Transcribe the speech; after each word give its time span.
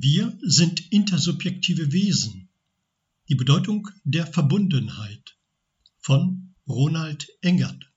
Wir 0.00 0.38
sind 0.42 0.92
intersubjektive 0.92 1.90
Wesen. 1.90 2.48
Die 3.28 3.34
Bedeutung 3.34 3.88
der 4.04 4.28
Verbundenheit 4.28 5.36
von 5.98 6.54
Ronald 6.68 7.28
Engert. 7.40 7.90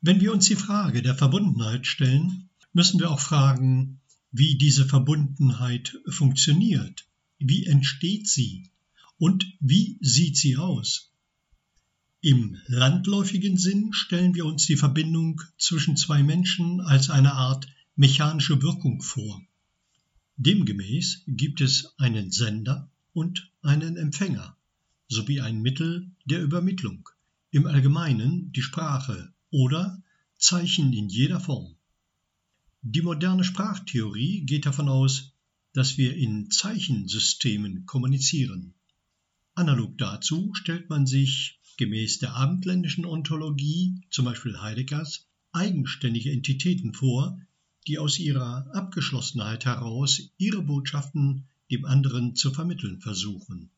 Wenn 0.00 0.20
wir 0.20 0.32
uns 0.32 0.46
die 0.46 0.54
Frage 0.54 1.02
der 1.02 1.16
Verbundenheit 1.16 1.88
stellen, 1.88 2.50
müssen 2.72 3.00
wir 3.00 3.10
auch 3.10 3.18
fragen, 3.18 4.00
wie 4.30 4.56
diese 4.56 4.86
Verbundenheit 4.86 5.98
funktioniert, 6.08 7.08
wie 7.40 7.66
entsteht 7.66 8.28
sie 8.28 8.70
und 9.16 9.44
wie 9.58 9.98
sieht 10.00 10.36
sie 10.36 10.56
aus. 10.56 11.10
Im 12.20 12.56
landläufigen 12.68 13.58
Sinn 13.58 13.92
stellen 13.92 14.36
wir 14.36 14.46
uns 14.46 14.66
die 14.66 14.76
Verbindung 14.76 15.42
zwischen 15.58 15.96
zwei 15.96 16.22
Menschen 16.22 16.80
als 16.80 17.10
eine 17.10 17.32
Art 17.32 17.66
mechanische 17.96 18.62
Wirkung 18.62 19.02
vor. 19.02 19.42
Demgemäß 20.40 21.24
gibt 21.26 21.60
es 21.60 21.98
einen 21.98 22.30
Sender 22.30 22.88
und 23.12 23.50
einen 23.60 23.96
Empfänger 23.96 24.56
sowie 25.08 25.40
ein 25.40 25.60
Mittel 25.60 26.12
der 26.26 26.40
Übermittlung, 26.40 27.08
im 27.50 27.66
Allgemeinen 27.66 28.52
die 28.52 28.62
Sprache 28.62 29.32
oder 29.50 30.00
Zeichen 30.36 30.92
in 30.92 31.08
jeder 31.08 31.40
Form. 31.40 31.74
Die 32.82 33.02
moderne 33.02 33.42
Sprachtheorie 33.42 34.42
geht 34.46 34.64
davon 34.64 34.88
aus, 34.88 35.32
dass 35.72 35.98
wir 35.98 36.16
in 36.16 36.52
Zeichensystemen 36.52 37.84
kommunizieren. 37.86 38.74
Analog 39.56 39.98
dazu 39.98 40.54
stellt 40.54 40.88
man 40.88 41.04
sich 41.08 41.58
gemäß 41.78 42.20
der 42.20 42.34
abendländischen 42.34 43.06
Ontologie, 43.06 44.02
zum 44.10 44.26
Beispiel 44.26 44.60
Heideggers, 44.60 45.26
eigenständige 45.50 46.30
Entitäten 46.30 46.94
vor, 46.94 47.40
die 47.88 47.98
aus 47.98 48.18
ihrer 48.18 48.66
Abgeschlossenheit 48.74 49.64
heraus 49.64 50.20
ihre 50.36 50.62
Botschaften 50.62 51.48
dem 51.70 51.86
anderen 51.86 52.36
zu 52.36 52.52
vermitteln 52.52 53.00
versuchen. 53.00 53.70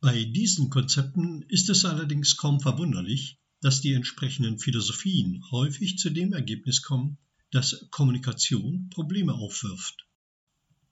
Bei 0.00 0.24
diesen 0.24 0.70
Konzepten 0.70 1.42
ist 1.42 1.68
es 1.68 1.84
allerdings 1.84 2.38
kaum 2.38 2.60
verwunderlich, 2.60 3.38
dass 3.60 3.82
die 3.82 3.92
entsprechenden 3.92 4.58
Philosophien 4.58 5.44
häufig 5.50 5.98
zu 5.98 6.08
dem 6.08 6.32
Ergebnis 6.32 6.82
kommen, 6.82 7.18
dass 7.50 7.86
Kommunikation 7.90 8.88
Probleme 8.88 9.34
aufwirft. 9.34 10.06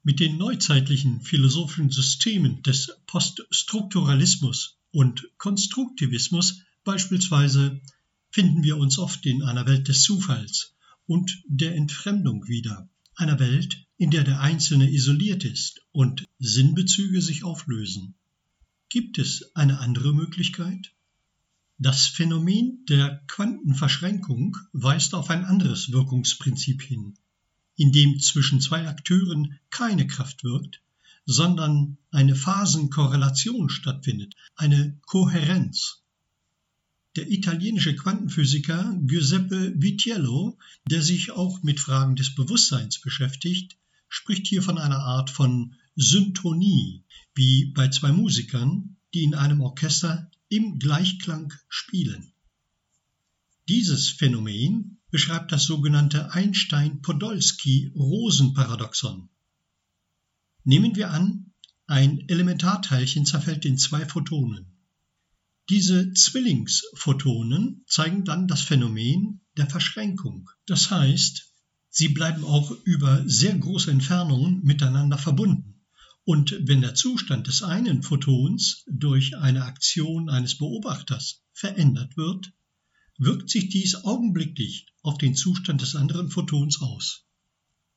Mit 0.02 0.20
den 0.20 0.36
neuzeitlichen 0.36 1.22
philosophischen 1.22 1.90
Systemen 1.90 2.62
des 2.62 2.90
Poststrukturalismus 3.06 4.78
und 4.90 5.28
Konstruktivismus 5.38 6.60
beispielsweise 6.84 7.80
finden 8.30 8.62
wir 8.62 8.76
uns 8.76 8.98
oft 8.98 9.24
in 9.24 9.42
einer 9.42 9.66
Welt 9.66 9.88
des 9.88 10.02
Zufalls, 10.02 10.75
und 11.06 11.42
der 11.46 11.74
Entfremdung 11.74 12.46
wieder, 12.48 12.88
einer 13.14 13.38
Welt, 13.38 13.86
in 13.96 14.10
der 14.10 14.24
der 14.24 14.40
Einzelne 14.40 14.90
isoliert 14.90 15.44
ist 15.44 15.80
und 15.92 16.24
Sinnbezüge 16.38 17.22
sich 17.22 17.44
auflösen. 17.44 18.14
Gibt 18.88 19.18
es 19.18 19.54
eine 19.54 19.78
andere 19.78 20.12
Möglichkeit? 20.12 20.92
Das 21.78 22.06
Phänomen 22.06 22.84
der 22.88 23.22
Quantenverschränkung 23.26 24.56
weist 24.72 25.14
auf 25.14 25.30
ein 25.30 25.44
anderes 25.44 25.92
Wirkungsprinzip 25.92 26.82
hin, 26.82 27.14
in 27.76 27.92
dem 27.92 28.18
zwischen 28.20 28.60
zwei 28.60 28.88
Akteuren 28.88 29.58
keine 29.70 30.06
Kraft 30.06 30.44
wirkt, 30.44 30.82
sondern 31.26 31.98
eine 32.10 32.36
Phasenkorrelation 32.36 33.68
stattfindet, 33.68 34.34
eine 34.54 34.98
Kohärenz. 35.06 36.02
Der 37.16 37.28
italienische 37.30 37.94
Quantenphysiker 37.96 38.94
Giuseppe 39.00 39.72
Vitiello, 39.80 40.58
der 40.90 41.00
sich 41.00 41.30
auch 41.30 41.62
mit 41.62 41.80
Fragen 41.80 42.14
des 42.14 42.34
Bewusstseins 42.34 43.00
beschäftigt, 43.00 43.78
spricht 44.08 44.46
hier 44.46 44.62
von 44.62 44.76
einer 44.76 44.98
Art 44.98 45.30
von 45.30 45.74
Syntonie, 45.94 47.04
wie 47.34 47.72
bei 47.72 47.88
zwei 47.88 48.12
Musikern, 48.12 48.98
die 49.14 49.22
in 49.22 49.34
einem 49.34 49.62
Orchester 49.62 50.30
im 50.50 50.78
Gleichklang 50.78 51.54
spielen. 51.70 52.34
Dieses 53.66 54.10
Phänomen 54.10 54.98
beschreibt 55.10 55.52
das 55.52 55.64
sogenannte 55.64 56.32
Einstein-Podolsky-Rosen-Paradoxon. 56.32 59.30
Nehmen 60.64 60.96
wir 60.96 61.12
an, 61.12 61.54
ein 61.86 62.28
Elementarteilchen 62.28 63.24
zerfällt 63.24 63.64
in 63.64 63.78
zwei 63.78 64.04
Photonen. 64.04 64.75
Diese 65.68 66.12
Zwillingsphotonen 66.12 67.82
zeigen 67.88 68.24
dann 68.24 68.46
das 68.46 68.62
Phänomen 68.62 69.40
der 69.56 69.68
Verschränkung. 69.68 70.48
Das 70.66 70.92
heißt, 70.92 71.52
sie 71.90 72.08
bleiben 72.08 72.44
auch 72.44 72.70
über 72.84 73.24
sehr 73.26 73.58
große 73.58 73.90
Entfernungen 73.90 74.62
miteinander 74.62 75.18
verbunden. 75.18 75.84
Und 76.22 76.56
wenn 76.62 76.82
der 76.82 76.94
Zustand 76.94 77.48
des 77.48 77.64
einen 77.64 78.02
Photons 78.02 78.84
durch 78.88 79.36
eine 79.36 79.64
Aktion 79.64 80.28
eines 80.28 80.56
Beobachters 80.58 81.42
verändert 81.52 82.16
wird, 82.16 82.52
wirkt 83.18 83.50
sich 83.50 83.68
dies 83.68 84.04
augenblicklich 84.04 84.86
auf 85.02 85.18
den 85.18 85.34
Zustand 85.34 85.80
des 85.82 85.96
anderen 85.96 86.30
Photons 86.30 86.80
aus. 86.80 87.26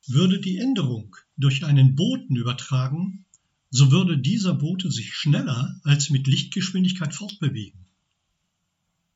Würde 0.08 0.40
die 0.40 0.58
Änderung 0.58 1.16
durch 1.38 1.66
einen 1.66 1.96
Boten 1.96 2.36
übertragen, 2.36 3.26
so 3.72 3.92
würde 3.92 4.18
dieser 4.18 4.54
Bote 4.54 4.92
sich 4.92 5.14
schneller 5.14 5.80
als 5.84 6.10
mit 6.10 6.28
Lichtgeschwindigkeit 6.28 7.14
fortbewegen. 7.14 7.86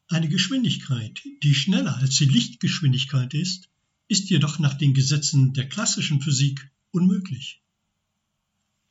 Eine 0.08 0.30
Geschwindigkeit, 0.30 1.22
die 1.42 1.56
schneller 1.56 1.98
als 1.98 2.18
die 2.18 2.26
Lichtgeschwindigkeit 2.26 3.34
ist, 3.34 3.70
ist 4.08 4.30
jedoch 4.30 4.60
nach 4.60 4.76
den 4.76 4.94
Gesetzen 4.94 5.54
der 5.54 5.68
klassischen 5.68 6.22
Physik 6.22 6.70
unmöglich. 6.92 7.62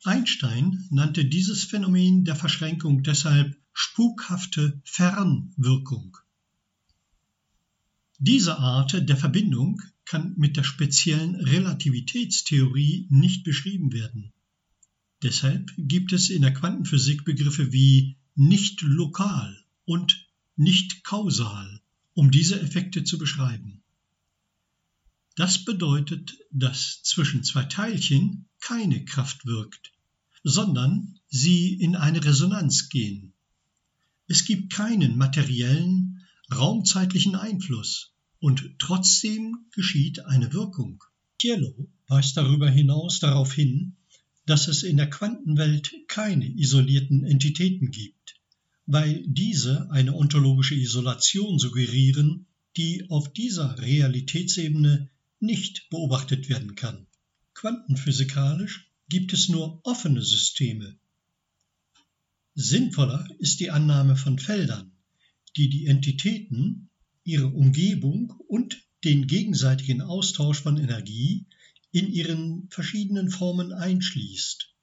Einstein 0.03 0.85
nannte 0.89 1.23
dieses 1.23 1.63
Phänomen 1.63 2.25
der 2.25 2.35
Verschränkung 2.35 3.03
deshalb 3.03 3.55
spukhafte 3.71 4.81
Fernwirkung. 4.83 6.17
Diese 8.19 8.59
Art 8.59 9.07
der 9.07 9.17
Verbindung 9.17 9.81
kann 10.03 10.33
mit 10.35 10.57
der 10.57 10.63
speziellen 10.63 11.35
Relativitätstheorie 11.35 13.07
nicht 13.09 13.45
beschrieben 13.45 13.93
werden. 13.93 14.33
Deshalb 15.23 15.71
gibt 15.77 16.11
es 16.11 16.29
in 16.29 16.41
der 16.41 16.53
Quantenphysik 16.53 17.23
Begriffe 17.23 17.71
wie 17.71 18.17
nicht 18.35 18.81
lokal 18.81 19.57
und 19.85 20.27
nicht 20.57 21.05
kausal, 21.05 21.81
um 22.13 22.29
diese 22.29 22.59
Effekte 22.59 23.05
zu 23.05 23.17
beschreiben. 23.17 23.81
Das 25.35 25.63
bedeutet, 25.63 26.37
dass 26.51 27.01
zwischen 27.03 27.43
zwei 27.43 27.63
Teilchen 27.63 28.45
keine 28.59 29.05
Kraft 29.05 29.45
wirkt, 29.45 29.93
sondern 30.43 31.19
sie 31.29 31.73
in 31.73 31.95
eine 31.95 32.23
Resonanz 32.23 32.89
gehen. 32.89 33.33
Es 34.27 34.43
gibt 34.43 34.73
keinen 34.73 35.17
materiellen, 35.17 36.21
raumzeitlichen 36.53 37.35
Einfluss 37.35 38.11
und 38.39 38.75
trotzdem 38.77 39.65
geschieht 39.71 40.25
eine 40.25 40.51
Wirkung. 40.51 41.03
Cielo 41.39 41.87
weist 42.07 42.35
darüber 42.35 42.69
hinaus 42.69 43.19
darauf 43.19 43.53
hin, 43.53 43.95
dass 44.45 44.67
es 44.67 44.83
in 44.83 44.97
der 44.97 45.09
Quantenwelt 45.09 45.93
keine 46.07 46.45
isolierten 46.45 47.23
Entitäten 47.23 47.91
gibt, 47.91 48.35
weil 48.85 49.23
diese 49.25 49.89
eine 49.91 50.15
ontologische 50.15 50.75
Isolation 50.75 51.59
suggerieren, 51.59 52.47
die 52.75 53.09
auf 53.09 53.31
dieser 53.31 53.79
Realitätsebene 53.79 55.09
nicht 55.39 55.89
beobachtet 55.89 56.49
werden 56.49 56.75
kann. 56.75 57.07
Quantenphysikalisch 57.53 58.89
gibt 59.09 59.33
es 59.33 59.49
nur 59.49 59.79
offene 59.85 60.21
Systeme. 60.21 60.97
Sinnvoller 62.55 63.27
ist 63.39 63.59
die 63.59 63.71
Annahme 63.71 64.15
von 64.15 64.39
Feldern, 64.39 64.91
die 65.55 65.69
die 65.69 65.85
Entitäten, 65.85 66.89
ihre 67.23 67.47
Umgebung 67.47 68.33
und 68.47 68.81
den 69.03 69.27
gegenseitigen 69.27 70.01
Austausch 70.01 70.61
von 70.61 70.77
Energie 70.77 71.45
in 71.93 72.11
ihren 72.11 72.67
verschiedenen 72.69 73.29
Formen 73.29 73.71
einschließt. 73.71 74.73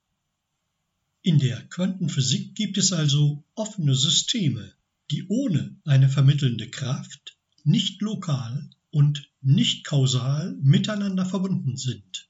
In 1.23 1.41
der 1.41 1.61
Quantenphysik 1.67 2.55
gibt 2.55 2.79
es 2.79 2.93
also 2.93 3.45
offene 3.55 3.97
Systeme, 3.97 4.73
die 5.11 5.27
ohne 5.27 5.77
eine 5.85 6.09
vermittelnde 6.09 6.71
Kraft 6.71 7.37
nicht 7.65 8.01
lokal 8.01 8.71
und 8.91 9.29
nicht 9.43 9.85
kausal 9.85 10.57
miteinander 10.63 11.27
verbunden 11.27 11.77
sind. 11.77 12.29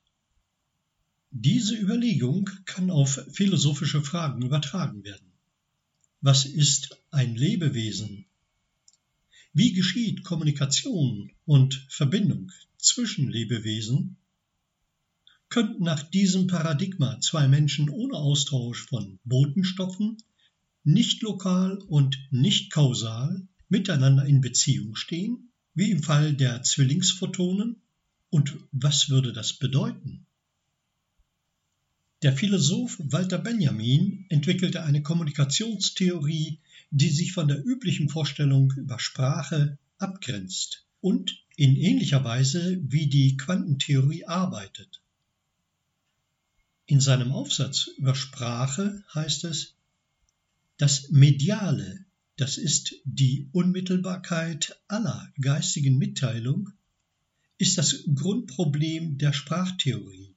Diese 1.31 1.77
Überlegung 1.77 2.49
kann 2.65 2.91
auf 2.91 3.21
philosophische 3.33 4.03
Fragen 4.03 4.43
übertragen 4.43 5.05
werden. 5.05 5.31
Was 6.23 6.47
ist 6.47 6.99
ein 7.11 7.37
Lebewesen? 7.37 8.25
Wie 9.53 9.75
geschieht 9.75 10.25
Kommunikation 10.25 11.33
und 11.45 11.87
Verbindung 11.91 12.51
zwischen 12.79 13.29
Lebewesen? 13.29 14.17
Könnten 15.51 15.83
nach 15.83 16.03
diesem 16.03 16.47
Paradigma 16.47 17.21
zwei 17.21 17.49
Menschen 17.49 17.91
ohne 17.91 18.15
Austausch 18.15 18.87
von 18.87 19.19
Botenstoffen 19.25 20.17
nicht 20.85 21.23
lokal 21.23 21.79
und 21.89 22.19
nicht 22.31 22.73
kausal 22.73 23.47
miteinander 23.69 24.25
in 24.25 24.41
Beziehung 24.41 24.95
stehen, 24.95 25.51
wie 25.75 25.91
im 25.91 26.03
Fall 26.03 26.35
der 26.35 26.63
Zwillingsphotonen? 26.63 27.83
Und 28.31 28.57
was 28.71 29.11
würde 29.11 29.33
das 29.33 29.53
bedeuten? 29.53 30.25
Der 32.23 32.33
Philosoph 32.33 32.97
Walter 32.99 33.39
Benjamin 33.39 34.27
entwickelte 34.29 34.85
eine 34.85 35.03
Kommunikationstheorie, 35.03 36.61
die 36.91 37.11
sich 37.11 37.33
von 37.33 37.49
der 37.49 37.65
üblichen 37.65 38.09
Vorstellung 38.09 38.73
über 38.77 38.99
Sprache 38.99 39.79
abgrenzt 39.99 40.87
und 41.01 41.45
in 41.57 41.77
ähnlicher 41.77 42.23
Weise 42.23 42.79
wie 42.83 43.09
die 43.09 43.37
Quantentheorie 43.37 44.27
arbeitet. 44.27 45.00
In 46.91 47.01
seinem 47.01 47.31
Aufsatz 47.31 47.87
über 47.99 48.17
Sprache 48.17 49.05
heißt 49.15 49.45
es, 49.45 49.77
das 50.77 51.09
Mediale, 51.11 52.05
das 52.35 52.59
ist 52.59 52.97
die 53.05 53.49
Unmittelbarkeit 53.53 54.77
aller 54.89 55.33
geistigen 55.41 55.99
Mitteilung, 55.99 56.71
ist 57.59 57.79
das 57.79 58.03
Grundproblem 58.13 59.19
der 59.19 59.33
Sprachtheorie. 59.33 60.35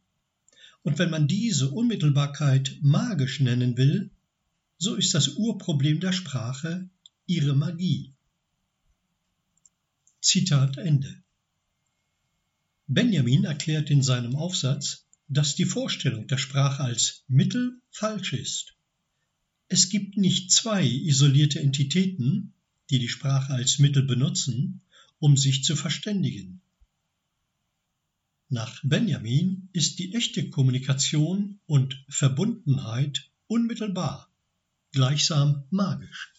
Und 0.84 1.00
wenn 1.00 1.10
man 1.10 1.28
diese 1.28 1.72
Unmittelbarkeit 1.72 2.78
magisch 2.84 3.40
nennen 3.40 3.76
will, 3.76 4.12
so 4.78 4.94
ist 4.94 5.16
das 5.16 5.30
Urproblem 5.30 6.02
der 6.02 6.14
Sprache 6.14 6.88
ihre 7.26 7.56
Magie. 7.56 8.14
Zitat 10.22 10.78
Ende. 10.78 11.24
Benjamin 12.86 13.44
erklärt 13.46 13.90
in 13.90 14.04
seinem 14.04 14.36
Aufsatz, 14.36 15.03
dass 15.28 15.56
die 15.56 15.66
Vorstellung 15.66 16.28
der 16.28 16.38
Sprache 16.38 16.84
als 16.84 17.24
Mittel 17.28 17.82
falsch 17.92 18.34
ist. 18.34 18.76
Es 19.68 19.90
gibt 19.90 20.18
nicht 20.18 20.52
zwei 20.52 20.86
isolierte 20.86 21.60
Entitäten, 21.60 22.54
die 22.90 23.00
die 23.00 23.10
Sprache 23.10 23.54
als 23.54 23.80
Mittel 23.80 24.04
benutzen, 24.04 24.82
um 25.20 25.38
sich 25.38 25.64
zu 25.64 25.76
verständigen. 25.76 26.62
Nach 28.50 28.80
Benjamin 28.84 29.70
ist 29.74 29.98
die 29.98 30.14
echte 30.14 30.50
Kommunikation 30.50 31.60
und 31.66 32.06
Verbundenheit 32.08 33.32
unmittelbar, 33.48 34.30
gleichsam 34.92 35.64
magisch. 35.72 36.34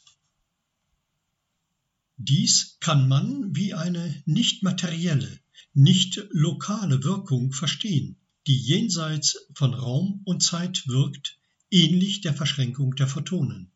Dies 2.17 2.77
kann 2.79 3.09
man 3.09 3.57
wie 3.57 3.75
eine 3.75 4.23
nicht 4.27 4.63
materielle, 4.63 5.41
nicht 5.73 6.23
lokale 6.31 7.03
Wirkung 7.03 7.53
verstehen, 7.53 8.17
die 8.46 8.56
jenseits 8.56 9.38
von 9.55 9.75
Raum 9.75 10.20
und 10.25 10.43
Zeit 10.43 10.87
wirkt, 10.87 11.38
ähnlich 11.70 12.20
der 12.20 12.35
Verschränkung 12.35 12.94
der 12.94 13.08
Photonen. 13.08 13.70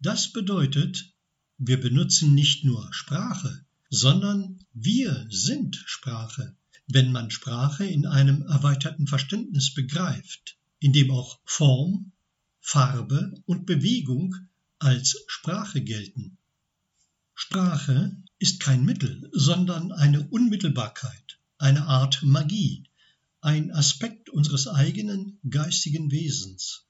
Das 0.00 0.32
bedeutet, 0.32 1.12
wir 1.58 1.80
benutzen 1.80 2.34
nicht 2.34 2.64
nur 2.64 2.92
Sprache, 2.92 3.64
sondern 3.90 4.64
wir 4.72 5.26
sind 5.30 5.82
Sprache 5.86 6.56
wenn 6.86 7.12
man 7.12 7.30
Sprache 7.30 7.86
in 7.86 8.06
einem 8.06 8.42
erweiterten 8.42 9.06
Verständnis 9.06 9.72
begreift, 9.72 10.56
in 10.80 10.92
dem 10.92 11.10
auch 11.10 11.40
Form, 11.44 12.12
Farbe 12.60 13.34
und 13.46 13.66
Bewegung 13.66 14.34
als 14.78 15.24
Sprache 15.26 15.80
gelten. 15.80 16.36
Sprache 17.34 18.16
ist 18.38 18.60
kein 18.60 18.84
Mittel, 18.84 19.30
sondern 19.32 19.92
eine 19.92 20.28
Unmittelbarkeit, 20.28 21.38
eine 21.58 21.86
Art 21.86 22.22
Magie, 22.22 22.84
ein 23.44 23.70
Aspekt 23.70 24.30
unseres 24.30 24.66
eigenen 24.68 25.38
geistigen 25.48 26.10
Wesens. 26.10 26.86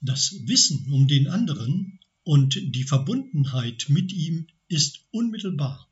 Das 0.00 0.34
Wissen 0.46 0.90
um 0.92 1.08
den 1.08 1.28
anderen 1.28 1.98
und 2.24 2.54
die 2.54 2.84
Verbundenheit 2.84 3.86
mit 3.88 4.12
ihm 4.12 4.46
ist 4.68 5.00
unmittelbar, 5.10 5.88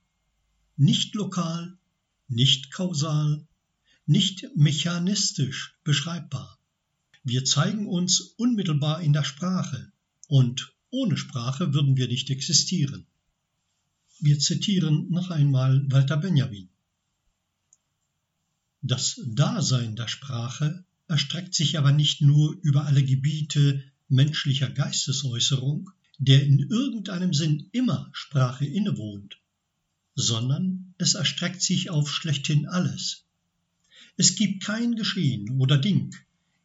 nicht 0.77 1.15
lokal 1.15 1.77
nicht 2.29 2.73
kausal, 2.73 3.47
nicht 4.06 4.47
mechanistisch 4.56 5.77
beschreibbar. 5.85 6.59
Wir 7.23 7.44
zeigen 7.44 7.87
uns 7.87 8.21
unmittelbar 8.21 9.00
in 9.00 9.12
der 9.12 9.25
Sprache 9.25 9.93
und 10.29 10.73
ohne 10.91 11.17
Sprache 11.17 11.75
würden 11.75 11.97
wir 11.97 12.09
nicht 12.09 12.31
existieren. 12.31 13.06
Wir 14.21 14.38
zitieren 14.38 15.11
noch 15.11 15.31
einmal 15.31 15.85
Walter 15.91 16.17
Benjamin. 16.17 16.69
Das 18.88 19.21
Dasein 19.27 19.97
der 19.97 20.06
Sprache 20.06 20.85
erstreckt 21.09 21.56
sich 21.56 21.77
aber 21.77 21.91
nicht 21.91 22.21
nur 22.21 22.56
über 22.62 22.85
alle 22.85 23.03
Gebiete 23.03 23.83
menschlicher 24.09 24.71
Geistesäußerung, 24.71 25.91
der 26.19 26.44
in 26.44 26.61
irgendeinem 26.61 27.35
Sinn 27.35 27.69
immer 27.73 28.09
Sprache 28.12 28.65
innewohnt, 28.65 29.38
sondern 30.15 30.94
es 30.99 31.15
erstreckt 31.15 31.62
sich 31.62 31.91
auf 31.91 32.09
schlechthin 32.09 32.69
alles. 32.69 33.25
Es 34.17 34.37
gibt 34.37 34.62
kein 34.62 34.94
Geschehen 34.94 35.59
oder 35.61 35.79
Ding, 35.79 36.15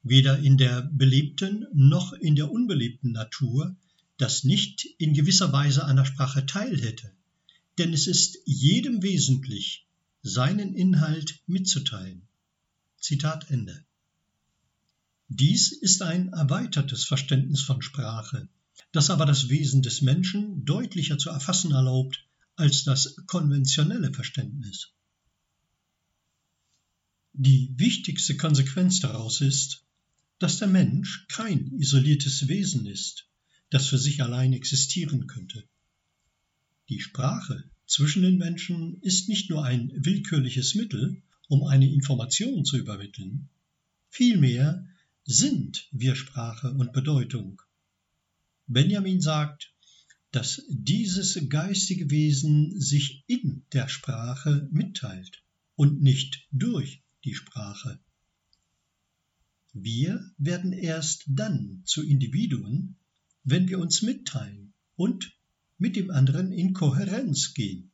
weder 0.03 0.37
in 0.37 0.59
der 0.59 0.83
belebten 0.93 1.65
noch 1.73 2.13
in 2.13 2.35
der 2.35 2.51
unbelebten 2.51 3.13
Natur, 3.13 3.75
das 4.17 4.43
nicht 4.43 4.85
in 4.99 5.15
gewisser 5.15 5.51
Weise 5.53 5.91
der 5.91 6.05
Sprache 6.05 6.45
teilhätte, 6.45 7.11
denn 7.79 7.93
es 7.93 8.05
ist 8.05 8.37
jedem 8.45 9.01
wesentlich, 9.01 9.87
seinen 10.23 10.75
Inhalt 10.75 11.41
mitzuteilen. 11.47 12.27
Zitat 12.97 13.49
Ende. 13.49 13.83
Dies 15.27 15.71
ist 15.71 16.01
ein 16.01 16.33
erweitertes 16.33 17.05
Verständnis 17.05 17.61
von 17.61 17.81
Sprache, 17.81 18.49
das 18.91 19.09
aber 19.09 19.25
das 19.25 19.49
Wesen 19.49 19.81
des 19.81 20.01
Menschen 20.01 20.65
deutlicher 20.65 21.17
zu 21.17 21.29
erfassen 21.29 21.71
erlaubt 21.71 22.25
als 22.55 22.83
das 22.83 23.15
konventionelle 23.27 24.13
Verständnis. 24.13 24.89
Die 27.33 27.73
wichtigste 27.77 28.35
Konsequenz 28.35 28.99
daraus 28.99 29.41
ist, 29.41 29.85
dass 30.37 30.59
der 30.59 30.67
Mensch 30.67 31.25
kein 31.29 31.71
isoliertes 31.79 32.47
Wesen 32.47 32.85
ist, 32.85 33.25
das 33.69 33.87
für 33.87 33.97
sich 33.97 34.21
allein 34.21 34.53
existieren 34.53 35.27
könnte. 35.27 35.63
Die 36.89 36.99
Sprache 36.99 37.63
zwischen 37.91 38.21
den 38.21 38.37
Menschen 38.37 39.01
ist 39.01 39.27
nicht 39.27 39.49
nur 39.49 39.65
ein 39.65 39.91
willkürliches 39.93 40.75
Mittel, 40.75 41.21
um 41.49 41.63
eine 41.65 41.91
Information 41.91 42.63
zu 42.63 42.77
übermitteln, 42.77 43.49
vielmehr 44.07 44.87
sind 45.25 45.89
wir 45.91 46.15
Sprache 46.15 46.71
und 46.71 46.93
Bedeutung. 46.93 47.61
Benjamin 48.67 49.19
sagt, 49.19 49.73
dass 50.31 50.63
dieses 50.69 51.37
geistige 51.49 52.09
Wesen 52.09 52.79
sich 52.79 53.25
in 53.27 53.65
der 53.73 53.89
Sprache 53.89 54.69
mitteilt 54.71 55.43
und 55.75 56.01
nicht 56.01 56.47
durch 56.53 57.03
die 57.25 57.35
Sprache. 57.35 57.99
Wir 59.73 60.31
werden 60.37 60.71
erst 60.71 61.25
dann 61.27 61.81
zu 61.83 62.07
Individuen, 62.07 62.95
wenn 63.43 63.67
wir 63.67 63.79
uns 63.79 64.01
mitteilen 64.01 64.71
und 64.95 65.33
mit 65.81 65.95
dem 65.95 66.11
anderen 66.11 66.51
in 66.51 66.73
Kohärenz 66.73 67.55
gehen. 67.55 67.90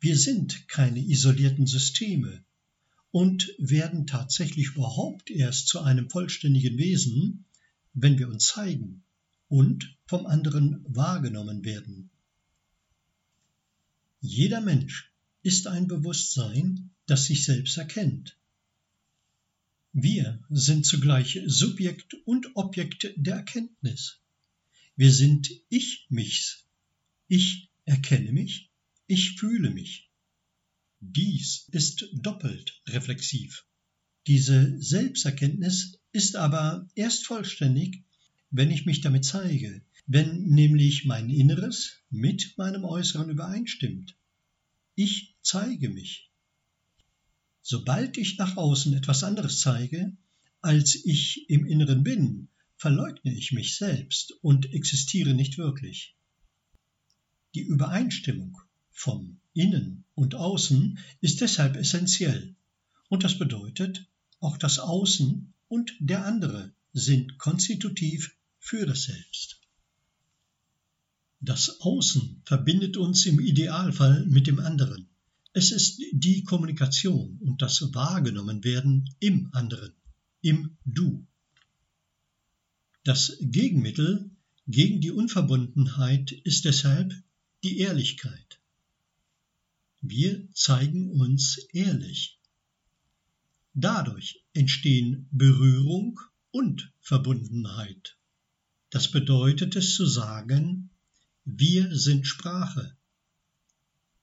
Wir 0.00 0.16
sind 0.16 0.68
keine 0.68 1.00
isolierten 1.00 1.66
Systeme 1.66 2.44
und 3.10 3.52
werden 3.58 4.06
tatsächlich 4.06 4.68
überhaupt 4.68 5.30
erst 5.30 5.68
zu 5.68 5.80
einem 5.80 6.08
vollständigen 6.08 6.78
Wesen, 6.78 7.44
wenn 7.94 8.18
wir 8.18 8.28
uns 8.28 8.46
zeigen 8.46 9.02
und 9.48 9.96
vom 10.06 10.26
anderen 10.26 10.84
wahrgenommen 10.86 11.64
werden. 11.64 12.10
Jeder 14.20 14.60
Mensch 14.60 15.12
ist 15.42 15.66
ein 15.66 15.86
Bewusstsein, 15.86 16.90
das 17.06 17.24
sich 17.26 17.44
selbst 17.44 17.76
erkennt. 17.76 18.36
Wir 19.92 20.40
sind 20.50 20.86
zugleich 20.86 21.40
Subjekt 21.46 22.14
und 22.24 22.54
Objekt 22.54 23.12
der 23.16 23.36
Erkenntnis. 23.36 24.20
Wir 24.96 25.12
sind 25.12 25.50
Ich-Michs. 25.70 26.66
Ich 27.26 27.70
erkenne 27.84 28.32
mich, 28.32 28.67
ich 29.08 29.36
fühle 29.38 29.70
mich. 29.70 30.10
Dies 31.00 31.66
ist 31.72 32.08
doppelt 32.12 32.80
reflexiv. 32.86 33.64
Diese 34.26 34.80
Selbsterkenntnis 34.80 35.98
ist 36.12 36.36
aber 36.36 36.86
erst 36.94 37.26
vollständig, 37.26 38.04
wenn 38.50 38.70
ich 38.70 38.84
mich 38.84 39.00
damit 39.00 39.24
zeige, 39.24 39.82
wenn 40.06 40.44
nämlich 40.44 41.06
mein 41.06 41.30
Inneres 41.30 41.94
mit 42.10 42.58
meinem 42.58 42.84
Äußeren 42.84 43.30
übereinstimmt. 43.30 44.14
Ich 44.94 45.34
zeige 45.42 45.88
mich. 45.88 46.30
Sobald 47.62 48.18
ich 48.18 48.36
nach 48.36 48.56
außen 48.58 48.92
etwas 48.92 49.24
anderes 49.24 49.60
zeige, 49.60 50.16
als 50.60 50.94
ich 50.94 51.48
im 51.48 51.66
Inneren 51.66 52.02
bin, 52.02 52.48
verleugne 52.76 53.34
ich 53.34 53.52
mich 53.52 53.76
selbst 53.76 54.32
und 54.42 54.72
existiere 54.74 55.32
nicht 55.32 55.56
wirklich. 55.56 56.14
Die 57.54 57.62
Übereinstimmung 57.62 58.60
vom 58.98 59.38
Innen 59.54 60.04
und 60.16 60.34
Außen 60.34 60.98
ist 61.20 61.40
deshalb 61.40 61.76
essentiell, 61.76 62.56
und 63.08 63.22
das 63.22 63.38
bedeutet, 63.38 64.04
auch 64.40 64.56
das 64.56 64.80
Außen 64.80 65.54
und 65.68 65.94
der 66.00 66.26
andere 66.26 66.72
sind 66.92 67.38
konstitutiv 67.38 68.34
für 68.58 68.86
das 68.86 69.04
Selbst. 69.04 69.60
Das 71.38 71.80
Außen 71.80 72.42
verbindet 72.44 72.96
uns 72.96 73.24
im 73.26 73.38
Idealfall 73.38 74.26
mit 74.26 74.48
dem 74.48 74.58
anderen, 74.58 75.08
Es 75.52 75.70
ist 75.70 76.02
die 76.12 76.42
Kommunikation 76.42 77.38
und 77.38 77.62
das 77.62 77.94
Wahrgenommenwerden 77.94 79.14
im 79.20 79.48
anderen, 79.52 79.92
im 80.40 80.76
Du. 80.84 81.24
Das 83.04 83.36
Gegenmittel 83.40 84.30
gegen 84.66 85.00
die 85.00 85.12
Unverbundenheit 85.12 86.32
ist 86.32 86.64
deshalb 86.64 87.14
die 87.62 87.78
Ehrlichkeit. 87.78 88.57
Wir 90.00 90.48
zeigen 90.52 91.10
uns 91.10 91.58
ehrlich. 91.72 92.38
Dadurch 93.74 94.44
entstehen 94.52 95.28
Berührung 95.32 96.20
und 96.50 96.92
Verbundenheit. 97.00 98.16
Das 98.90 99.10
bedeutet 99.10 99.74
es 99.76 99.94
zu 99.94 100.06
sagen, 100.06 100.90
wir 101.44 101.96
sind 101.96 102.26
Sprache. 102.26 102.96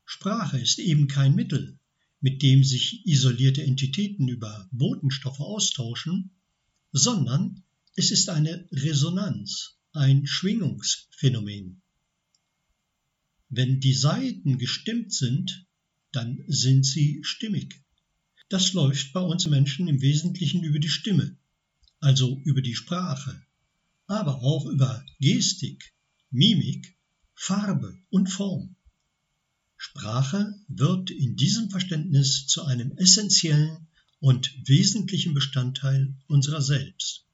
Sprache 0.05 0.59
ist 0.59 0.79
eben 0.79 1.07
kein 1.07 1.35
Mittel, 1.35 1.77
mit 2.21 2.41
dem 2.41 2.63
sich 2.63 3.05
isolierte 3.05 3.63
Entitäten 3.63 4.27
über 4.27 4.69
Botenstoffe 4.71 5.41
austauschen, 5.41 6.31
sondern 6.91 7.63
es 7.95 8.11
ist 8.11 8.29
eine 8.29 8.67
Resonanz, 8.71 9.77
ein 9.91 10.25
Schwingungsphänomen. 10.25 11.81
Wenn 13.49 13.79
die 13.79 13.93
Saiten 13.93 14.57
gestimmt 14.57 15.13
sind, 15.13 15.64
dann 16.15 16.43
sind 16.47 16.85
sie 16.85 17.19
stimmig. 17.23 17.81
Das 18.49 18.73
läuft 18.73 19.11
bei 19.13 19.19
uns 19.19 19.47
Menschen 19.47 19.87
im 19.87 20.01
Wesentlichen 20.01 20.63
über 20.63 20.79
die 20.79 20.89
Stimme, 20.89 21.37
also 21.99 22.39
über 22.43 22.61
die 22.61 22.75
Sprache, 22.75 23.41
aber 24.07 24.41
auch 24.43 24.65
über 24.67 25.05
Gestik, 25.19 25.93
Mimik, 26.29 26.95
Farbe 27.33 27.99
und 28.09 28.27
Form. 28.27 28.75
Sprache 29.77 30.55
wird 30.67 31.11
in 31.11 31.35
diesem 31.35 31.69
Verständnis 31.69 32.47
zu 32.47 32.63
einem 32.63 32.97
essentiellen 32.97 33.87
und 34.19 34.53
wesentlichen 34.67 35.33
Bestandteil 35.33 36.15
unserer 36.27 36.61
selbst. 36.61 37.25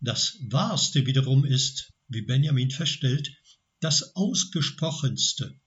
Das 0.00 0.36
Wahrste 0.42 1.06
wiederum 1.06 1.44
ist, 1.44 1.92
wie 2.08 2.22
Benjamin 2.22 2.70
feststellt, 2.70 3.34
das 3.80 4.14
Ausgesprochenste. 4.14 5.58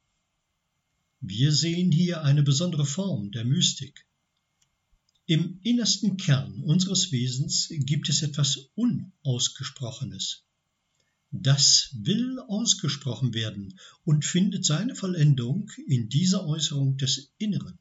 Wir 1.22 1.52
sehen 1.52 1.92
hier 1.92 2.24
eine 2.24 2.44
besondere 2.44 2.86
Form 2.86 3.32
der 3.32 3.44
Mystik. 3.44 4.06
Im 5.26 5.60
innersten 5.64 6.16
Kern 6.18 6.62
unseres 6.64 7.12
Wesens 7.12 7.68
gibt 7.70 8.08
es 8.10 8.22
etwas 8.22 8.70
Unausgesprochenes. 8.76 10.44
Das 11.32 11.90
will 11.94 12.40
ausgesprochen 12.48 13.34
werden 13.34 13.78
und 14.06 14.24
findet 14.24 14.64
seine 14.64 14.96
Vollendung 14.96 15.70
in 15.88 16.08
dieser 16.08 16.46
Äußerung 16.46 16.98
des 16.98 17.34
Inneren. 17.38 17.78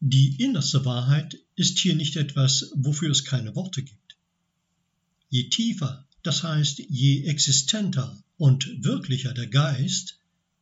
Die 0.00 0.40
innerste 0.40 0.84
Wahrheit 0.84 1.36
ist 1.56 1.78
hier 1.78 1.96
nicht 1.96 2.16
etwas, 2.16 2.70
wofür 2.76 3.10
es 3.10 3.24
keine 3.24 3.56
Worte 3.56 3.82
gibt. 3.82 4.16
Je 5.30 5.48
tiefer, 5.48 6.06
das 6.22 6.42
heißt 6.42 6.78
je 6.88 7.24
existenter 7.24 8.22
und 8.36 8.84
wirklicher 8.84 9.34
der 9.34 9.48
Geist, 9.48 10.20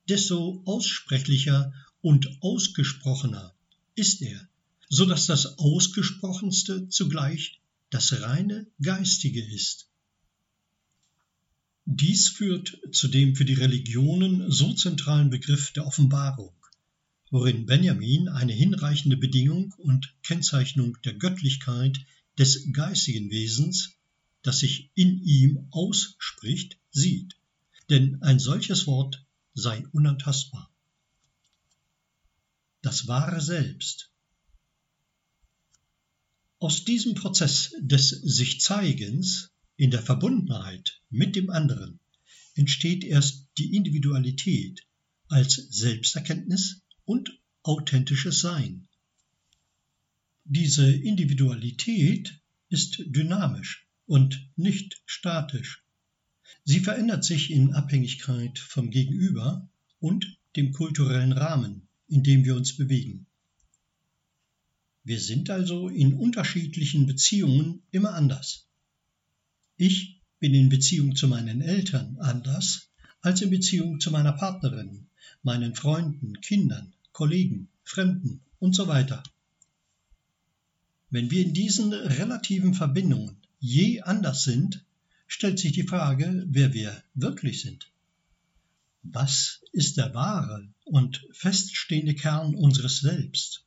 desto 0.09 0.63
aussprechlicher 0.65 1.73
und 2.01 2.39
ausgesprochener 2.41 3.55
ist 3.95 4.23
er, 4.23 4.49
so 4.89 5.07
dass 5.07 5.27
das 5.27 5.59
Ausgesprochenste 5.59 6.89
zugleich 6.89 7.61
das 7.91 8.21
reine 8.21 8.67
Geistige 8.83 9.43
ist. 9.43 9.89
Dies 11.87 12.29
führt 12.29 12.79
zu 12.93 13.09
dem 13.09 13.37
für 13.37 13.45
die 13.45 13.55
Religionen 13.55 14.51
so 14.51 14.73
zentralen 14.73 15.31
Begriff 15.31 15.73
der 15.73 15.87
Offenbarung, 15.87 16.55
worin 17.31 17.67
Benjamin 17.67 18.29
eine 18.29 18.53
hinreichende 18.53 19.17
Bedingung 19.17 19.73
und 19.79 20.15
Kennzeichnung 20.23 20.97
der 21.05 21.15
Göttlichkeit 21.15 21.99
des 22.39 22.73
geistigen 22.73 23.31
Wesens 23.31 23.95
das 24.45 24.59
sich 24.59 24.91
in 24.95 25.21
ihm 25.23 25.67
ausspricht, 25.71 26.79
sieht. 26.93 27.35
Denn 27.91 28.23
ein 28.23 28.39
solches 28.39 28.87
Wort 28.87 29.24
sei 29.55 29.87
unantastbar. 29.93 30.71
Das 32.83 33.07
wahre 33.07 33.41
Selbst. 33.41 34.11
Aus 36.59 36.85
diesem 36.85 37.15
Prozess 37.15 37.73
des 37.81 38.11
Sich-Zeigens 38.11 39.51
in 39.77 39.91
der 39.91 40.03
Verbundenheit 40.03 41.03
mit 41.11 41.37
dem 41.37 41.51
anderen 41.51 42.01
entsteht 42.55 43.05
erst 43.05 43.49
die 43.59 43.75
Individualität 43.75 44.87
als 45.29 45.55
Selbsterkenntnis 45.55 46.83
und 47.05 47.39
authentisches 47.63 48.41
Sein. 48.41 48.89
Diese 50.45 50.91
Individualität 50.91 52.41
ist 52.69 53.03
dynamisch 53.07 53.89
und 54.07 54.51
nicht 54.57 55.03
statisch. 55.07 55.84
Sie 56.65 56.81
verändert 56.81 57.25
sich 57.25 57.51
in 57.51 57.75
Abhängigkeit 57.75 58.59
vom 58.59 58.91
Gegenüber 58.91 59.69
und 60.01 60.39
dem 60.57 60.73
kulturellen 60.73 61.33
Rahmen, 61.33 61.89
in 62.09 62.23
dem 62.23 62.45
wir 62.45 62.57
uns 62.57 62.77
bewegen. 62.77 63.27
Wir 65.03 65.21
sind 65.21 65.51
also 65.51 65.89
in 65.89 66.15
unterschiedlichen 66.15 67.07
Beziehungen 67.07 67.83
immer 67.91 68.15
anders. 68.15 68.67
Ich 69.77 70.21
bin 70.39 70.55
in 70.55 70.69
Beziehung 70.69 71.17
zu 71.17 71.29
meinen 71.29 71.61
Eltern 71.61 72.17
anders 72.19 72.89
als 73.21 73.41
in 73.43 73.51
Beziehung 73.51 74.01
zu 74.01 74.11
meiner 74.11 74.33
Partnerin, 74.33 75.07
meinen 75.43 75.75
Freunden, 75.75 76.41
Kindern, 76.41 76.93
Kollegen, 77.13 77.69
Fremden 77.83 78.41
und 78.59 78.75
so 78.75 78.89
weiter. 78.89 79.23
Wenn 81.11 81.31
wir 81.31 81.43
in 81.43 81.55
diesen 81.55 81.93
relativen 81.93 82.75
Verbindungen 82.75 83.37
je 83.61 84.01
anders 84.03 84.45
sind, 84.45 84.85
stellt 85.27 85.59
sich 85.59 85.73
die 85.73 85.87
Frage, 85.87 86.45
wer 86.49 86.73
wir 86.73 87.03
wirklich 87.15 87.63
sind. 87.63 87.91
Was 89.03 89.63
ist 89.73 89.97
der 89.97 90.15
wahre 90.15 90.69
und 90.85 91.27
feststehende 91.33 92.15
Kern 92.15 92.55
unseres 92.55 93.01
Selbst? 93.01 93.65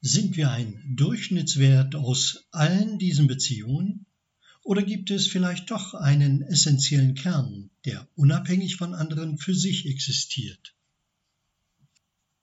Sind 0.00 0.36
wir 0.36 0.50
ein 0.50 0.82
Durchschnittswert 0.96 1.94
aus 1.94 2.44
allen 2.50 2.98
diesen 2.98 3.26
Beziehungen 3.26 4.06
oder 4.62 4.82
gibt 4.82 5.10
es 5.10 5.26
vielleicht 5.26 5.70
doch 5.70 5.94
einen 5.94 6.42
essentiellen 6.42 7.14
Kern, 7.14 7.70
der 7.84 8.08
unabhängig 8.16 8.76
von 8.76 8.94
anderen 8.94 9.38
für 9.38 9.54
sich 9.54 9.86
existiert? 9.86 10.74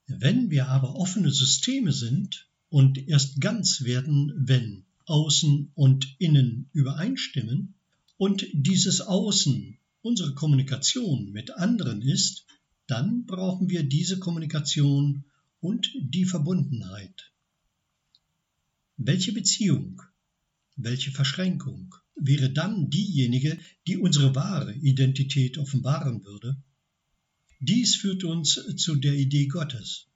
Wenn 0.06 0.50
wir 0.50 0.68
aber 0.68 0.96
offene 0.96 1.30
Systeme 1.30 1.92
sind 1.92 2.48
und 2.68 3.08
erst 3.08 3.40
ganz 3.40 3.82
werden, 3.82 4.32
wenn 4.36 4.84
Außen 5.06 5.72
und 5.74 6.16
Innen 6.18 6.70
übereinstimmen 6.72 7.74
und 8.22 8.46
dieses 8.52 9.00
Außen 9.00 9.78
unsere 10.00 10.32
Kommunikation 10.34 11.32
mit 11.32 11.50
anderen 11.54 12.02
ist, 12.02 12.46
dann 12.86 13.26
brauchen 13.26 13.68
wir 13.68 13.82
diese 13.82 14.20
Kommunikation 14.20 15.24
und 15.58 15.90
die 15.98 16.24
Verbundenheit. 16.24 17.32
Welche 18.96 19.32
Beziehung, 19.32 20.02
welche 20.76 21.10
Verschränkung 21.10 21.96
wäre 22.14 22.52
dann 22.52 22.90
diejenige, 22.90 23.58
die 23.88 23.96
unsere 23.96 24.36
wahre 24.36 24.72
Identität 24.72 25.58
offenbaren 25.58 26.24
würde? 26.24 26.62
Dies 27.58 27.96
führt 27.96 28.22
uns 28.22 28.76
zu 28.76 28.94
der 28.94 29.14
Idee 29.14 29.48
Gottes. 29.48 30.06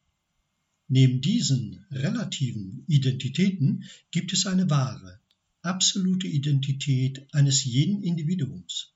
Neben 0.87 1.21
diesen 1.21 1.85
relativen 1.91 2.85
Identitäten 2.87 3.83
gibt 4.13 4.33
es 4.33 4.47
eine 4.47 4.71
wahre, 4.71 5.21
absolute 5.67 6.27
Identität 6.27 7.27
eines 7.35 7.65
jeden 7.65 8.03
Individuums. 8.03 8.93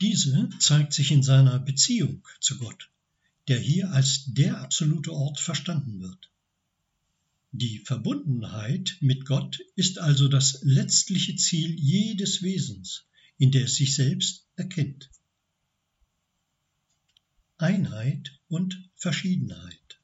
Diese 0.00 0.48
zeigt 0.58 0.92
sich 0.92 1.10
in 1.12 1.22
seiner 1.22 1.58
Beziehung 1.58 2.26
zu 2.40 2.58
Gott, 2.58 2.90
der 3.48 3.58
hier 3.58 3.92
als 3.92 4.24
der 4.26 4.58
absolute 4.60 5.12
Ort 5.12 5.38
verstanden 5.38 6.00
wird. 6.00 6.30
Die 7.52 7.80
Verbundenheit 7.80 8.96
mit 9.00 9.26
Gott 9.26 9.60
ist 9.74 9.98
also 9.98 10.28
das 10.28 10.60
letztliche 10.62 11.36
Ziel 11.36 11.74
jedes 11.78 12.42
Wesens, 12.42 13.06
in 13.38 13.50
der 13.50 13.64
es 13.64 13.74
sich 13.74 13.94
selbst 13.94 14.46
erkennt. 14.56 15.10
Einheit 17.58 18.38
und 18.48 18.88
Verschiedenheit. 18.94 19.99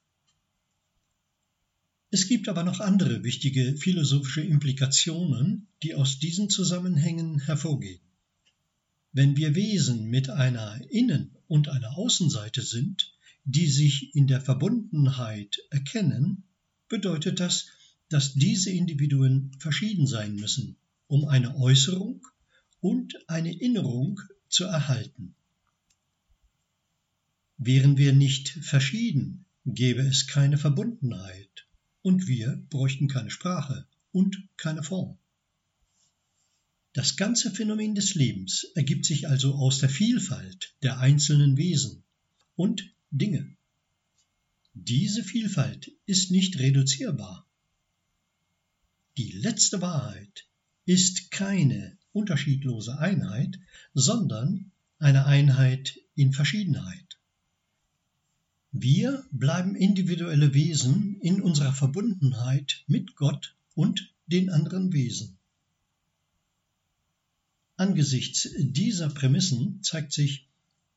Es 2.17 2.27
gibt 2.27 2.49
aber 2.49 2.63
noch 2.63 2.79
andere 2.79 3.23
wichtige 3.23 3.77
philosophische 3.77 4.41
Implikationen, 4.41 5.67
die 5.83 5.93
aus 5.93 6.17
diesen 6.17 6.49
Zusammenhängen 6.49 7.37
hervorgehen. 7.37 8.01
Wenn 9.11 9.37
wir 9.37 9.53
Wesen 9.53 10.09
mit 10.09 10.27
einer 10.31 10.81
Innen- 10.89 11.35
und 11.47 11.69
einer 11.69 11.95
Außenseite 11.95 12.63
sind, 12.63 13.13
die 13.45 13.67
sich 13.67 14.15
in 14.15 14.25
der 14.25 14.41
Verbundenheit 14.41 15.59
erkennen, 15.69 16.41
bedeutet 16.89 17.39
das, 17.39 17.67
dass 18.09 18.33
diese 18.33 18.71
Individuen 18.71 19.51
verschieden 19.59 20.07
sein 20.07 20.37
müssen, 20.37 20.75
um 21.05 21.25
eine 21.25 21.55
Äußerung 21.55 22.25
und 22.79 23.29
eine 23.29 23.55
Innerung 23.55 24.21
zu 24.49 24.63
erhalten. 24.63 25.35
Wären 27.59 27.95
wir 27.99 28.13
nicht 28.13 28.49
verschieden, 28.49 29.45
gäbe 29.65 30.01
es 30.01 30.25
keine 30.25 30.57
Verbundenheit 30.57 31.66
und 32.07 32.25
wir 32.25 32.63
bräuchten 32.69 33.09
keine 33.09 33.29
Sprache 33.29 33.85
und 34.13 34.41
keine 34.55 34.81
Form. 34.81 35.17
Das 36.93 37.17
ganze 37.17 37.51
Phänomen 37.51 37.95
des 37.95 38.15
Lebens 38.15 38.63
ergibt 38.75 39.03
sich 39.03 39.27
also 39.27 39.55
aus 39.55 39.79
der 39.79 39.89
Vielfalt 39.89 40.73
der 40.83 40.99
einzelnen 40.99 41.57
Wesen 41.57 42.03
und 42.55 42.89
Dinge. 43.11 43.53
Diese 44.73 45.21
Vielfalt 45.21 45.91
ist 46.05 46.31
nicht 46.31 46.57
reduzierbar. 46.59 47.45
Die 49.17 49.33
letzte 49.33 49.81
Wahrheit 49.81 50.47
ist 50.85 51.29
keine 51.29 51.97
unterschiedlose 52.13 52.99
Einheit, 52.99 53.59
sondern 53.93 54.71
eine 54.97 55.25
Einheit 55.25 55.99
in 56.15 56.31
Verschiedenheit. 56.31 57.06
Wir 58.79 59.25
bleiben 59.31 59.75
individuelle 59.75 60.53
Wesen 60.53 61.19
in 61.21 61.41
unserer 61.41 61.73
Verbundenheit 61.73 62.83
mit 62.85 63.15
Gott 63.15 63.55
und 63.73 64.13
den 64.27 64.51
anderen 64.51 64.93
Wesen. 64.93 65.39
Angesichts 67.75 68.47
dieser 68.59 69.09
Prämissen 69.09 69.81
zeigt 69.81 70.13
sich, 70.13 70.47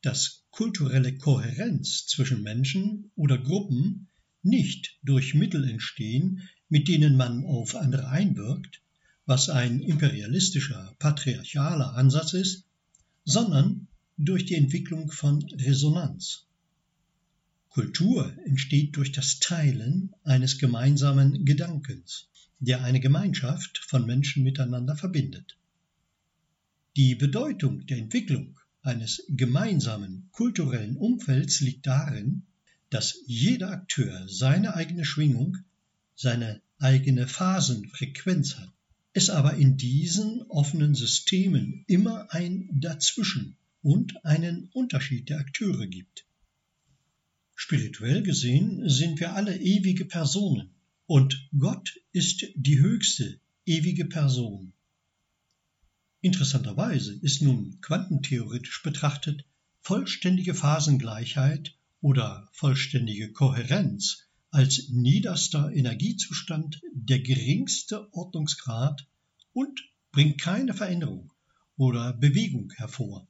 dass 0.03 0.45
kulturelle 0.51 1.17
Kohärenz 1.17 2.07
zwischen 2.07 2.43
Menschen 2.43 3.11
oder 3.17 3.39
Gruppen 3.39 4.09
nicht 4.43 4.99
durch 5.03 5.33
Mittel 5.35 5.67
entstehen, 5.67 6.51
mit 6.69 6.87
denen 6.87 7.17
man 7.17 7.47
auf 7.47 7.77
andere 7.77 8.09
einwirkt, 8.09 8.83
was 9.25 9.49
ein 9.49 9.81
imperialistischer, 9.81 10.95
patriarchaler 10.99 11.95
Ansatz 11.95 12.35
ist, 12.35 12.65
sondern 13.25 13.89
durch 14.19 14.45
die 14.45 14.57
Entwicklung 14.57 15.11
von 15.11 15.43
Resonanz. 15.53 16.47
Kultur 17.71 18.37
entsteht 18.47 18.97
durch 18.97 19.13
das 19.13 19.39
Teilen 19.39 20.13
eines 20.25 20.59
gemeinsamen 20.59 21.45
Gedankens, 21.45 22.27
der 22.59 22.83
eine 22.83 22.99
Gemeinschaft 22.99 23.79
von 23.79 24.07
Menschen 24.07 24.43
miteinander 24.43 24.97
verbindet. 24.97 25.57
Die 26.97 27.15
Bedeutung 27.15 27.87
der 27.87 27.99
Entwicklung 27.99 28.59
eines 28.83 29.23
gemeinsamen 29.29 30.29
kulturellen 30.33 30.97
Umfelds 30.97 31.61
liegt 31.61 31.87
darin, 31.87 32.43
dass 32.91 33.23
jeder 33.27 33.71
Akteur 33.71 34.27
seine 34.29 34.75
eigene 34.75 35.05
Schwingung, 35.05 35.59
seine 36.17 36.61
eigene 36.79 37.29
Phasenfrequenz 37.29 38.57
hat. 38.57 38.73
Es 39.13 39.31
aber 39.31 39.55
in 39.55 39.77
diesen 39.77 40.43
offenen 40.49 40.97
Systemen 40.97 41.85
immer 41.87 42.33
ein 42.33 42.69
Dazwischen 42.73 43.57
und 43.81 44.25
einen 44.25 44.71
Unterschied 44.73 45.29
der 45.29 45.39
Akteure 45.39 45.87
gibt. 45.87 46.27
Spirituell 47.63 48.23
gesehen 48.23 48.89
sind 48.89 49.21
wir 49.21 49.35
alle 49.35 49.55
ewige 49.55 50.07
Personen 50.07 50.71
und 51.05 51.47
Gott 51.59 52.01
ist 52.11 52.47
die 52.55 52.79
höchste 52.79 53.39
ewige 53.67 54.07
Person. 54.07 54.73
Interessanterweise 56.23 57.13
ist 57.13 57.43
nun 57.43 57.79
quantentheoretisch 57.83 58.83
betrachtet 58.83 59.45
vollständige 59.83 60.55
Phasengleichheit 60.55 61.77
oder 62.01 62.49
vollständige 62.53 63.31
Kohärenz 63.31 64.25
als 64.51 64.89
niederster 64.89 65.71
Energiezustand 65.71 66.81
der 66.95 67.21
geringste 67.21 68.11
Ordnungsgrad 68.15 69.07
und 69.53 69.83
bringt 70.13 70.41
keine 70.41 70.73
Veränderung 70.73 71.31
oder 71.77 72.15
Bewegung 72.15 72.73
hervor. 72.77 73.29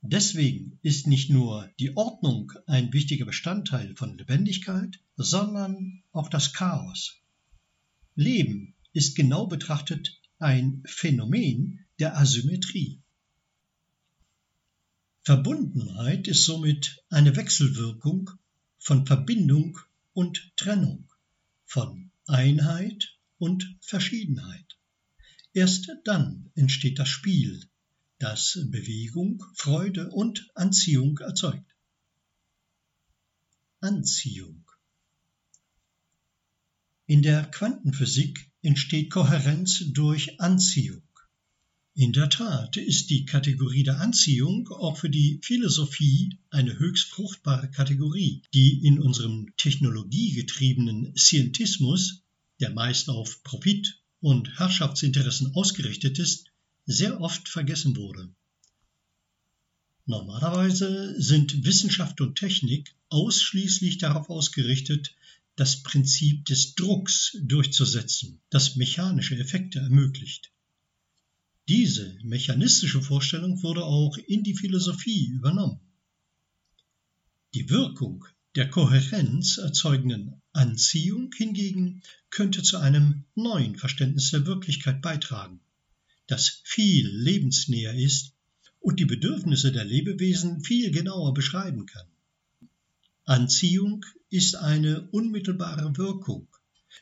Deswegen 0.00 0.78
ist 0.82 1.06
nicht 1.08 1.28
nur 1.28 1.70
die 1.80 1.96
Ordnung 1.96 2.52
ein 2.66 2.92
wichtiger 2.92 3.24
Bestandteil 3.24 3.96
von 3.96 4.16
Lebendigkeit, 4.16 5.00
sondern 5.16 6.04
auch 6.12 6.28
das 6.28 6.52
Chaos. 6.52 7.16
Leben 8.14 8.74
ist 8.92 9.16
genau 9.16 9.46
betrachtet 9.46 10.20
ein 10.38 10.82
Phänomen 10.86 11.84
der 11.98 12.16
Asymmetrie. 12.16 13.02
Verbundenheit 15.22 16.28
ist 16.28 16.44
somit 16.44 17.02
eine 17.10 17.36
Wechselwirkung 17.36 18.30
von 18.78 19.04
Verbindung 19.04 19.78
und 20.14 20.52
Trennung, 20.56 21.12
von 21.66 22.10
Einheit 22.26 23.18
und 23.38 23.76
Verschiedenheit. 23.80 24.78
Erst 25.52 25.90
dann 26.04 26.50
entsteht 26.54 26.98
das 26.98 27.08
Spiel, 27.08 27.68
das 28.18 28.58
Bewegung, 28.70 29.44
Freude 29.54 30.10
und 30.10 30.50
Anziehung 30.54 31.18
erzeugt. 31.18 31.74
Anziehung 33.80 34.68
In 37.06 37.22
der 37.22 37.44
Quantenphysik 37.44 38.50
entsteht 38.60 39.10
Kohärenz 39.10 39.84
durch 39.92 40.40
Anziehung. 40.40 41.02
In 41.94 42.12
der 42.12 42.28
Tat 42.28 42.76
ist 42.76 43.10
die 43.10 43.24
Kategorie 43.24 43.82
der 43.82 44.00
Anziehung 44.00 44.68
auch 44.68 44.98
für 44.98 45.10
die 45.10 45.40
Philosophie 45.42 46.38
eine 46.50 46.78
höchst 46.78 47.10
fruchtbare 47.10 47.70
Kategorie, 47.70 48.42
die 48.52 48.84
in 48.84 49.00
unserem 49.00 49.52
technologiegetriebenen 49.56 51.16
Scientismus, 51.16 52.22
der 52.60 52.70
meist 52.70 53.08
auf 53.08 53.42
Profit 53.42 54.02
und 54.20 54.58
Herrschaftsinteressen 54.58 55.54
ausgerichtet 55.54 56.18
ist, 56.18 56.47
sehr 56.88 57.20
oft 57.20 57.50
vergessen 57.50 57.96
wurde. 57.96 58.34
Normalerweise 60.06 61.20
sind 61.20 61.66
Wissenschaft 61.66 62.22
und 62.22 62.36
Technik 62.38 62.96
ausschließlich 63.10 63.98
darauf 63.98 64.30
ausgerichtet, 64.30 65.14
das 65.54 65.82
Prinzip 65.82 66.46
des 66.46 66.74
Drucks 66.76 67.36
durchzusetzen, 67.42 68.40
das 68.48 68.76
mechanische 68.76 69.36
Effekte 69.36 69.80
ermöglicht. 69.80 70.50
Diese 71.68 72.18
mechanistische 72.22 73.02
Vorstellung 73.02 73.62
wurde 73.62 73.84
auch 73.84 74.16
in 74.16 74.42
die 74.42 74.54
Philosophie 74.54 75.26
übernommen. 75.26 75.80
Die 77.52 77.68
Wirkung 77.68 78.24
der 78.54 78.70
Kohärenz 78.70 79.58
erzeugenden 79.58 80.40
Anziehung 80.52 81.30
hingegen 81.36 82.02
könnte 82.30 82.62
zu 82.62 82.78
einem 82.78 83.24
neuen 83.34 83.76
Verständnis 83.76 84.30
der 84.30 84.46
Wirklichkeit 84.46 85.02
beitragen, 85.02 85.60
das 86.28 86.60
viel 86.62 87.08
lebensnäher 87.08 87.94
ist 87.94 88.32
und 88.80 89.00
die 89.00 89.06
Bedürfnisse 89.06 89.72
der 89.72 89.84
Lebewesen 89.84 90.62
viel 90.62 90.90
genauer 90.90 91.34
beschreiben 91.34 91.86
kann. 91.86 92.06
Anziehung 93.24 94.04
ist 94.30 94.54
eine 94.54 95.08
unmittelbare 95.08 95.96
Wirkung, 95.96 96.46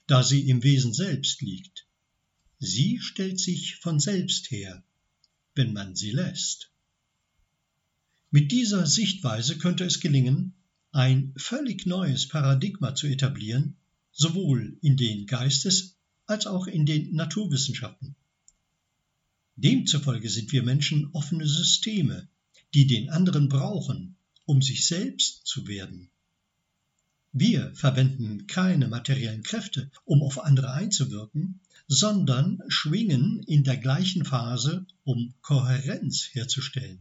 da 0.06 0.22
sie 0.22 0.48
im 0.48 0.62
Wesen 0.62 0.94
selbst 0.94 1.42
liegt. 1.42 1.86
Sie 2.58 3.00
stellt 3.00 3.38
sich 3.38 3.76
von 3.76 4.00
selbst 4.00 4.50
her, 4.50 4.82
wenn 5.54 5.72
man 5.72 5.94
sie 5.94 6.12
lässt. 6.12 6.70
Mit 8.30 8.52
dieser 8.52 8.86
Sichtweise 8.86 9.58
könnte 9.58 9.84
es 9.84 10.00
gelingen, 10.00 10.54
ein 10.92 11.34
völlig 11.36 11.84
neues 11.84 12.28
Paradigma 12.28 12.94
zu 12.94 13.06
etablieren, 13.06 13.76
sowohl 14.12 14.78
in 14.82 14.96
den 14.96 15.26
Geistes- 15.26 15.96
als 16.26 16.46
auch 16.46 16.66
in 16.66 16.86
den 16.86 17.14
Naturwissenschaften. 17.14 18.16
Demzufolge 19.56 20.28
sind 20.28 20.52
wir 20.52 20.62
Menschen 20.62 21.10
offene 21.12 21.46
Systeme, 21.46 22.28
die 22.74 22.86
den 22.86 23.08
anderen 23.08 23.48
brauchen, 23.48 24.16
um 24.44 24.60
sich 24.60 24.86
selbst 24.86 25.46
zu 25.46 25.66
werden. 25.66 26.10
Wir 27.32 27.74
verwenden 27.74 28.46
keine 28.46 28.88
materiellen 28.88 29.42
Kräfte, 29.42 29.90
um 30.04 30.22
auf 30.22 30.42
andere 30.44 30.72
einzuwirken, 30.72 31.60
sondern 31.88 32.62
schwingen 32.68 33.42
in 33.42 33.64
der 33.64 33.76
gleichen 33.76 34.24
Phase, 34.24 34.86
um 35.04 35.34
Kohärenz 35.40 36.28
herzustellen. 36.32 37.00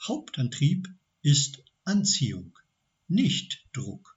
Hauptantrieb 0.00 0.88
ist 1.22 1.62
Anziehung, 1.84 2.58
nicht 3.08 3.64
Druck. 3.72 4.16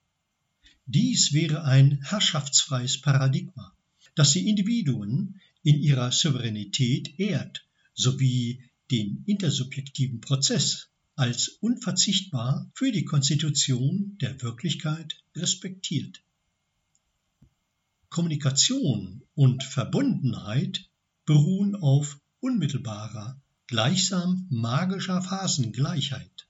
Dies 0.86 1.34
wäre 1.34 1.64
ein 1.64 2.02
herrschaftsfreies 2.04 3.02
Paradigma, 3.02 3.76
das 4.16 4.32
die 4.32 4.50
Individuen 4.50 5.42
in 5.68 5.82
ihrer 5.82 6.14
Souveränität 6.14 7.20
ehrt, 7.20 7.68
sowie 7.94 8.64
den 8.90 9.24
intersubjektiven 9.26 10.22
Prozess 10.22 10.88
als 11.18 11.50
unverzichtbar 11.60 12.72
für 12.74 12.90
die 12.94 13.04
Konstitution 13.04 14.18
der 14.22 14.42
Wirklichkeit 14.42 15.22
respektiert. 15.36 16.24
Kommunikation 18.08 19.24
und 19.36 19.62
Verbundenheit 19.62 20.90
beruhen 21.26 21.76
auf 21.76 22.18
unmittelbarer, 22.40 23.38
gleichsam 23.66 24.48
magischer 24.50 25.22
Phasengleichheit. 25.22 26.48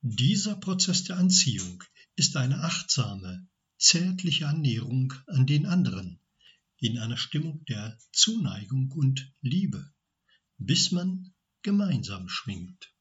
Dieser 0.00 0.56
Prozess 0.56 1.04
der 1.04 1.18
Anziehung 1.18 1.84
ist 2.16 2.36
eine 2.36 2.64
achtsame, 2.64 3.46
zärtliche 3.78 4.48
Annäherung 4.48 5.14
an 5.28 5.46
den 5.46 5.66
anderen, 5.66 6.18
in 6.82 6.98
einer 6.98 7.16
Stimmung 7.16 7.64
der 7.66 7.96
Zuneigung 8.10 8.90
und 8.90 9.32
Liebe, 9.40 9.88
bis 10.58 10.90
man 10.90 11.32
gemeinsam 11.62 12.28
schwingt. 12.28 12.92